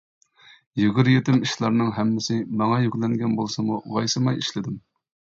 يۈگۈر-يېتىم 0.83 1.35
ئىشلارنىڭ 1.47 1.91
ھەممىسى 1.97 2.37
ماڭا 2.61 2.79
يۈكلەنگەن 2.85 3.35
بولسىمۇ 3.41 3.77
ۋايسىماي 3.99 4.41
ئىشلىدىم. 4.41 4.81